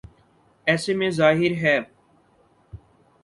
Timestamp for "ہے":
1.63-1.77